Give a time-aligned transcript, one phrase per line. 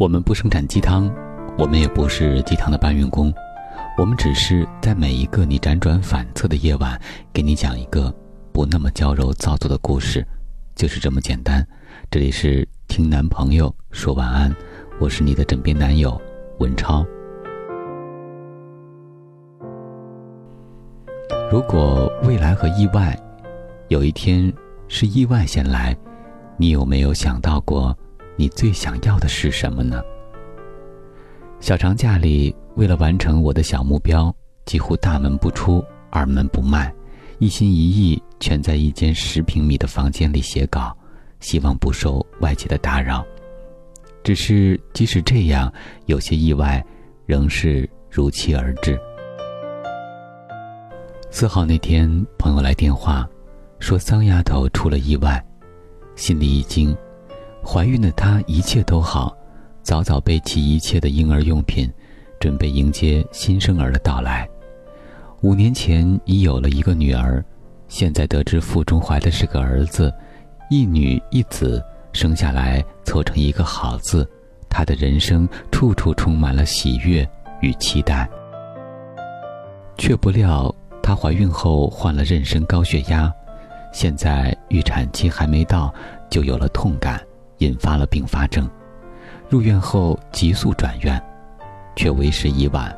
[0.00, 1.14] 我们不生产鸡汤，
[1.58, 3.30] 我们也不是鸡汤的搬运工，
[3.98, 6.98] 我们只是在每一个你辗转反侧的夜晚，
[7.34, 8.10] 给你讲一个
[8.50, 10.26] 不那么娇柔造作的故事，
[10.74, 11.62] 就是这么简单。
[12.10, 14.50] 这里是听男朋友说晚安，
[14.98, 16.18] 我是你的枕边男友
[16.60, 17.04] 文超。
[21.52, 23.14] 如果未来和意外，
[23.88, 24.50] 有一天
[24.88, 25.94] 是意外先来，
[26.56, 27.94] 你有没有想到过？
[28.40, 30.02] 你最想要的是什么呢？
[31.60, 36.90] 小长假里，为了完成我的小目标，几乎大门不出，二门不迈，
[37.38, 40.96] 一心一意全在一间十平米的房间里写稿，
[41.40, 43.22] 希望不受外界的打扰。
[44.24, 45.70] 只是即使这样，
[46.06, 46.82] 有些意外
[47.26, 48.98] 仍是如期而至。
[51.30, 53.28] 四号那天，朋友来电话，
[53.80, 55.44] 说桑丫头出了意外，
[56.16, 56.96] 心里一惊。
[57.64, 59.36] 怀孕的她一切都好，
[59.82, 61.90] 早早备齐一切的婴儿用品，
[62.38, 64.48] 准备迎接新生儿的到来。
[65.42, 67.44] 五年前已有了一个女儿，
[67.88, 70.12] 现在得知腹中怀的是个儿子，
[70.70, 74.28] 一女一子，生下来凑成一个好字，
[74.68, 77.28] 她的人生处处充满了喜悦
[77.60, 78.28] 与期待。
[79.96, 83.32] 却不料她怀孕后患了妊娠高血压，
[83.92, 85.92] 现在预产期还没到，
[86.28, 87.20] 就有了痛感。
[87.60, 88.68] 引发了并发症，
[89.48, 91.22] 入院后急速转院，
[91.96, 92.94] 却为时已晚。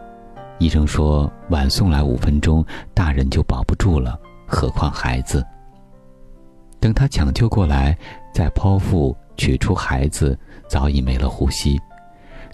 [0.58, 5.44] 医生说晚送来五分钟，大人就保不住了，何况孩子。
[6.78, 7.96] 等他抢救过来，
[8.32, 10.38] 再剖腹取出孩子，
[10.69, 11.80] 早已没了呼吸。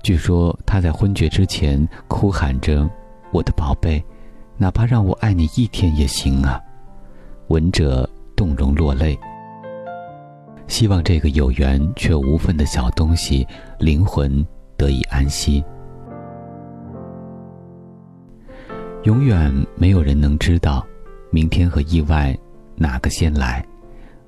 [0.03, 2.89] 据说他在昏厥之前哭喊着
[3.33, 4.03] ：“我的宝贝，
[4.57, 6.61] 哪怕让我爱你一天也行啊！”
[7.49, 9.19] 闻者动容落泪。
[10.69, 13.45] 希望这个有缘却无分的小东西
[13.81, 15.65] 灵魂得以安息。
[19.05, 20.87] 永远没有人能知道，
[21.31, 22.37] 明天和意外
[22.77, 23.65] 哪个先来。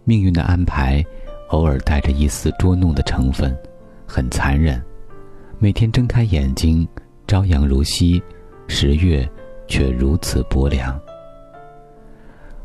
[0.05, 1.05] 命运的安排，
[1.50, 3.56] 偶尔带着一丝捉弄的成分，
[4.06, 4.83] 很残忍。
[5.59, 6.89] 每天睁开眼睛，
[7.27, 8.21] 朝阳如昔，
[8.67, 9.29] 十月
[9.69, 10.99] 却如此薄凉。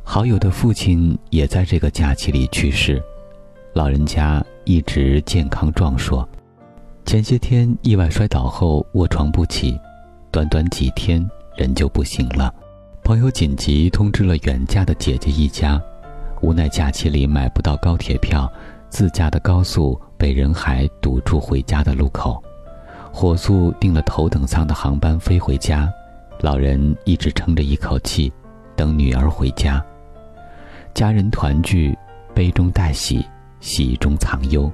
[0.02, 3.04] 好友的父亲也在这个假期里去世。
[3.76, 6.26] 老人家一直健康壮硕，
[7.06, 9.78] 前些天意外摔倒后卧床不起，
[10.32, 12.56] 短短几天人就不行了。
[13.04, 15.78] 朋友紧急通知了远嫁的姐姐一家，
[16.42, 18.50] 无奈假期里买不到高铁票，
[18.88, 22.42] 自驾的高速被人海堵住回家的路口，
[23.12, 25.92] 火速订了头等舱的航班飞回家。
[26.40, 28.32] 老人一直撑着一口气，
[28.74, 29.84] 等女儿回家。
[30.94, 31.94] 家人团聚，
[32.34, 33.22] 悲中带喜。
[33.66, 34.72] 喜中藏忧，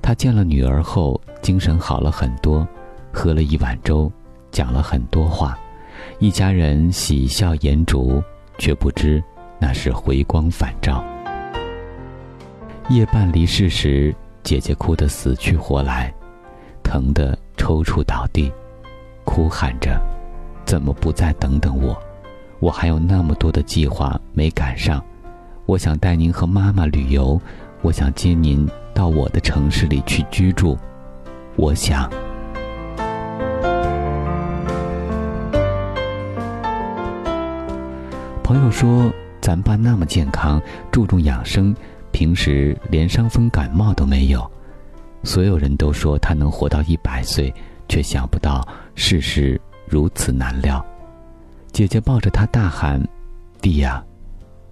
[0.00, 2.66] 他见了女儿后，精神好了很多，
[3.12, 4.10] 喝了一碗粥，
[4.50, 5.54] 讲了很多话，
[6.18, 8.22] 一家人喜笑颜逐，
[8.56, 9.22] 却不知
[9.58, 11.04] 那是回光返照。
[12.88, 16.10] 夜半离世时，姐姐哭得死去活来，
[16.82, 18.50] 疼得抽搐倒地，
[19.24, 20.00] 哭喊着
[20.64, 21.94] ：“怎么不再等等我？
[22.60, 25.04] 我还有那么多的计划没赶上，
[25.66, 27.38] 我想带您和妈妈旅游。”
[27.82, 30.78] 我想接您到我的城市里去居住。
[31.56, 32.08] 我想，
[38.42, 40.62] 朋友说，咱爸那么健康，
[40.92, 41.74] 注重养生，
[42.12, 44.48] 平时连伤风感冒都没有。
[45.24, 47.52] 所有人都说他能活到一百岁，
[47.88, 50.84] 却想不到世事如此难料。
[51.72, 53.02] 姐姐抱着他大喊
[53.60, 54.04] ：“弟呀，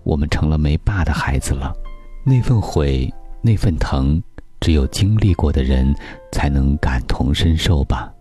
[0.04, 1.74] 我们成了没爸的孩子了。”
[2.22, 4.22] 那份悔，那份疼，
[4.60, 5.94] 只有经历过的人
[6.30, 8.12] 才能感同身受吧。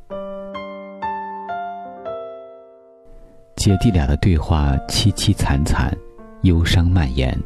[3.58, 5.96] 姐弟俩的对话凄凄惨惨，
[6.44, 7.38] 忧伤蔓延。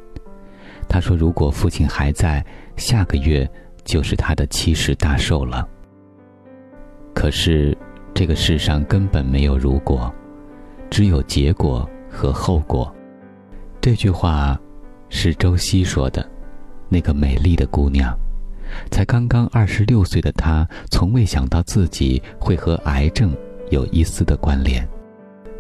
[0.87, 2.45] 他说：“如果父亲还在，
[2.77, 3.49] 下个月
[3.83, 5.67] 就是他的七十大寿了。”
[7.15, 7.75] 可是，
[8.13, 10.13] 这个世上根本没有如果，
[10.91, 12.93] 只有结果和后果。
[13.81, 14.55] 这句话
[15.09, 16.23] 是周希说的。
[16.93, 18.15] 那个美丽的姑娘，
[18.91, 23.35] 才刚刚二十六岁的她，从未想到自己会和癌症
[23.71, 24.87] 有一丝的关联。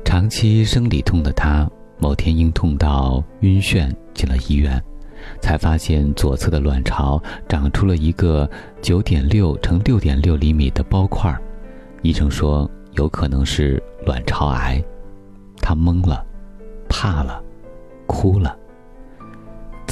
[0.05, 4.79] 长期生理痛的她，某天因痛到晕眩进了医院，
[5.41, 7.19] 才发现左侧的卵巢
[7.49, 8.47] 长出了一个
[8.79, 11.35] 九点六乘六点六厘米的包块，
[12.03, 14.79] 医生说有可能是卵巢癌。
[15.57, 16.23] 她懵了，
[16.87, 17.41] 怕了，
[18.05, 18.55] 哭了。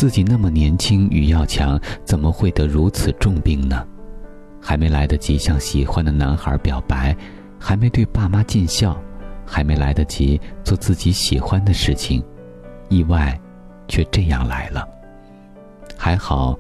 [0.02, 3.86] 自己那么年轻与要强，怎么会得如此重病呢？
[4.60, 7.16] 还没来得及向喜欢的男孩表白，
[7.60, 9.00] 还没对爸妈尽孝，
[9.46, 12.24] 还没来得及做自己喜欢的事情，
[12.90, 13.40] 意外
[13.88, 14.90] 却这样来了。
[15.96, 16.58] 还好，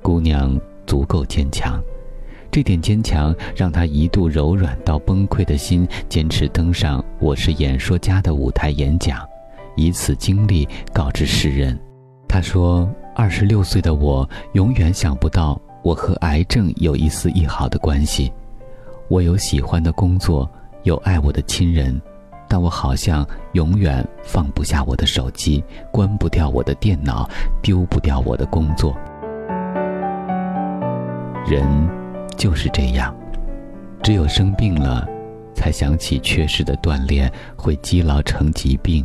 [0.00, 1.78] 姑娘足够坚强，
[2.50, 9.28] 这点坚强让她一度柔软到崩溃的心坚持登上《我是演说家》的舞台演讲，
[9.76, 11.78] 以此经历告知世人。
[12.28, 18.30] 他说：“二十六岁的我，永远想不到。”我和癌症有一丝一毫的关系，
[19.08, 20.50] 我有喜欢的工作，
[20.82, 21.98] 有爱我的亲人，
[22.48, 27.30] 但我好像永远放不下我的手机，关不掉我的电脑，
[27.62, 28.94] 丢不掉我的工作。
[31.46, 31.64] 人
[32.36, 33.14] 就是这样，
[34.02, 35.08] 只有生病了，
[35.54, 39.02] 才想起缺失的锻炼会积劳成疾病，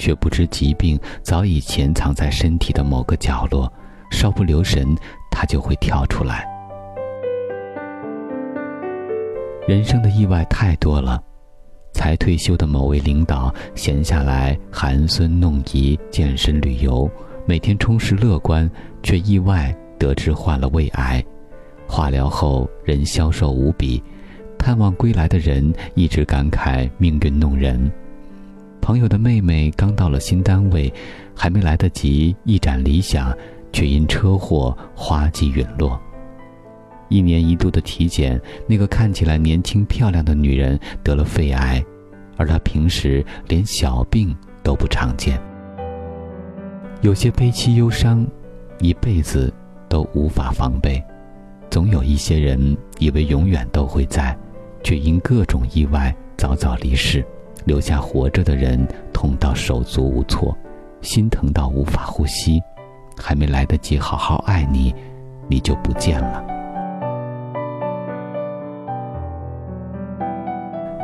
[0.00, 3.72] 却不知疾病早已潜藏在身体的某个角落，
[4.10, 4.96] 稍不留神。
[5.32, 6.44] 他就会跳出来。
[9.66, 11.18] 人生的意外太多了，
[11.94, 17.10] 才退休的某位领导闲下来寒孙弄仪健身旅游，
[17.46, 18.70] 每天充实乐观，
[19.02, 21.24] 却意外得知患了胃癌，
[21.88, 24.02] 化疗后人消瘦无比，
[24.58, 27.90] 探望归来的人一直感慨命运弄人。
[28.80, 30.92] 朋友的妹妹刚到了新单位，
[31.34, 33.32] 还没来得及一展理想。
[33.72, 35.96] 却因车祸花季陨落。
[37.08, 41.80] 一年一度的体检，那个看起来年轻漂亮的女人得了肺癌，
[42.36, 45.40] 而她平时连小病都不常见。
[47.00, 48.26] 有些悲戚忧伤，
[48.80, 49.54] 一辈子
[49.88, 51.00] 都无法防备。
[51.70, 54.36] 总有一些人以为永远都会在，
[54.82, 57.24] 却因各种意外早早离世，
[57.64, 60.56] 留下活着的人痛到手足无措，
[61.02, 62.62] 心疼到无法呼吸。
[63.22, 64.94] 还没来得及好好爱你，
[65.46, 66.42] 你就不见了。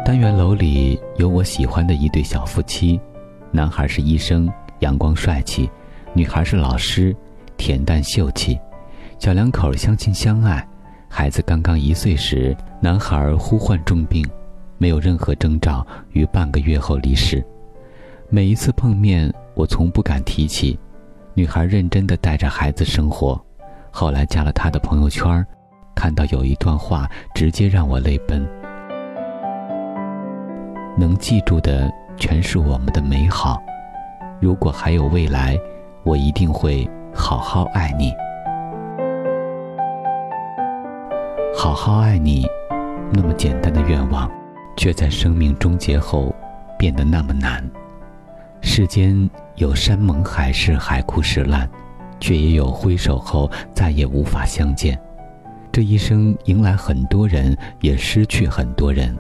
[0.03, 2.99] 单元楼里有我喜欢的一对小夫妻，
[3.51, 5.69] 男孩是医生，阳光帅气；
[6.15, 7.15] 女孩是老师，
[7.59, 8.59] 恬淡秀气。
[9.19, 10.67] 小两口相亲相爱，
[11.09, 14.27] 孩子刚刚一岁时，男孩忽患重病，
[14.79, 17.45] 没有任何征兆，于半个月后离世。
[18.29, 20.79] 每一次碰面，我从不敢提起。
[21.35, 23.39] 女孩认真的带着孩子生活，
[23.91, 25.47] 后来加了他的朋友圈，
[25.95, 28.47] 看到有一段话，直接让我泪奔。
[30.99, 33.63] 能记住的全是我们的美好，
[34.41, 35.59] 如果还有未来，
[36.05, 38.13] 我一定会好好爱你，
[41.55, 42.47] 好好爱你。
[43.13, 44.31] 那么简单的愿望，
[44.77, 46.35] 却在生命终结后
[46.79, 47.69] 变得那么难。
[48.61, 49.29] 世间。
[49.57, 51.67] 有山盟海誓、海枯石烂，
[52.21, 55.01] 却也有挥手后再也无法相见。
[55.73, 59.17] 这一生迎来很多人，也失去很多人。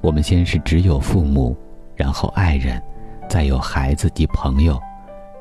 [0.00, 1.56] 我们先是只有父母，
[1.96, 2.80] 然后爱人，
[3.28, 4.80] 再有孩子及朋友，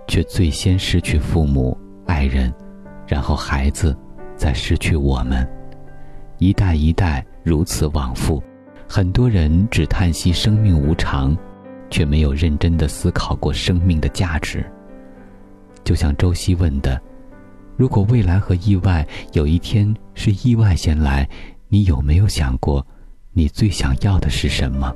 [0.07, 1.77] 却最先失去父母、
[2.07, 2.51] 爱人，
[3.05, 3.95] 然后孩子，
[4.35, 5.47] 再失去我们。
[6.39, 8.41] 一代一代如此往复，
[8.89, 11.37] 很多人只叹息生命无常。
[11.91, 14.63] 却没有认真的思考过生命的价值。
[15.83, 17.01] 就像周希问的
[17.75, 19.03] ：“如果未来和意外
[19.33, 21.27] 有一天是意外先来，
[21.67, 22.85] 你有没有想过，
[23.33, 24.95] 你最想要的是什么？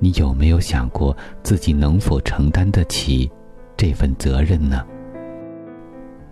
[0.00, 3.30] 你有没有想过自己能否承担得起
[3.76, 4.84] 这份责任呢？”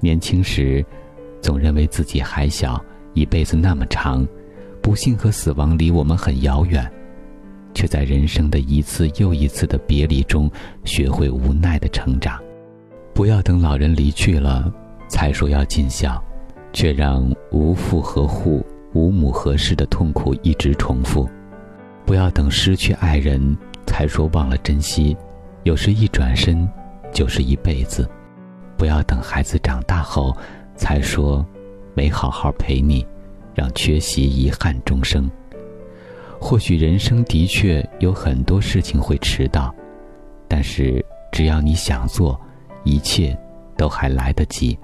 [0.01, 0.85] 年轻时，
[1.41, 2.85] 总认为自己还小，
[3.15, 4.27] 一辈子那么长，
[4.83, 6.91] 不幸和死亡离我们很遥远。
[7.75, 10.51] 却在人生的一次又一次的别离中，
[10.85, 12.39] 学会无奈的成长。
[13.15, 14.71] 不要等老人离去了，
[15.09, 16.23] 才说要尽孝，
[16.75, 18.62] 却让无父何护、
[18.93, 21.27] 无母何事的痛苦一直重复。
[22.05, 25.17] 不要等失去爱人，才说忘了珍惜，
[25.62, 26.69] 有时一转身，
[27.11, 28.07] 就是一辈子。
[28.77, 30.37] 不要等孩子长大后，
[30.77, 31.47] 才说
[31.95, 33.07] 没好好陪你，
[33.55, 35.31] 让缺席遗憾终生。
[36.41, 39.73] 或许人生的确有很多事情会迟到，
[40.49, 42.41] 但是只要你想做，
[42.83, 43.39] 一切
[43.77, 44.79] 都还来得及。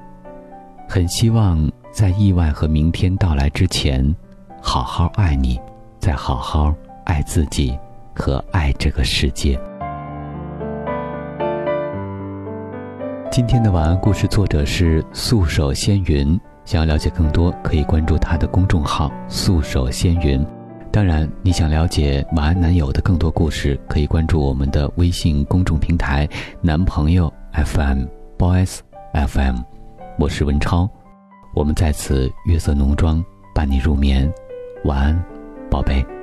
[0.89, 4.15] 很希望在意外和明天到来之前，
[4.63, 5.61] 好好爱你，
[5.99, 7.77] 再好好爱自己
[8.15, 9.59] 和爱这个世界。
[13.31, 20.47] 今天的晚安故事作者是素手仙云，想要了解更多，可以关注他的公众号“素手仙云”。
[20.93, 26.29] 当然，你想了解马安男友的更多故事，可以关注我们的微信公众平台
[26.61, 28.81] “男朋友 FM”，Boys
[29.15, 29.57] FM，
[30.19, 30.87] 我是文超，
[31.55, 34.31] 我们在此月色浓妆伴你入眠。
[34.85, 35.25] 晚安，
[35.71, 36.18] 宝贝。